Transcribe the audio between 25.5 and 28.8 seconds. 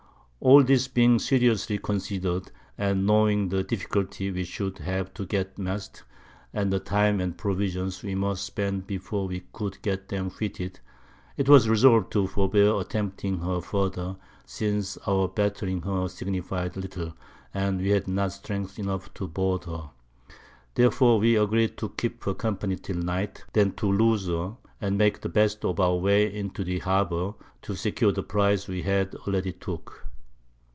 of our way into the Harbour to secure the Prize